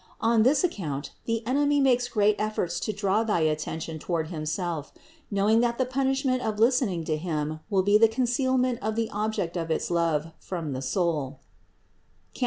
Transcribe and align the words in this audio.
On 0.19 0.41
this 0.41 0.63
account 0.63 1.11
the 1.25 1.45
enemy 1.45 1.79
makes 1.79 2.07
great 2.07 2.35
efforts 2.39 2.79
to 2.79 2.91
draw 2.91 3.23
thy 3.23 3.41
attention 3.41 3.99
toward 3.99 4.29
himself, 4.29 4.91
knowing 5.29 5.59
that 5.59 5.77
the 5.77 5.85
punishment 5.85 6.41
of 6.41 6.57
listening 6.57 7.03
to 7.03 7.17
him 7.17 7.59
will 7.69 7.83
be 7.83 7.99
the 7.99 8.07
con 8.09 8.25
cealment 8.25 8.79
of 8.79 8.95
the 8.95 9.11
object 9.11 9.55
of 9.55 9.69
its 9.69 9.91
love 9.91 10.31
from 10.39 10.73
the 10.73 10.81
soul 10.81 11.41
(Cant. 12.33 12.39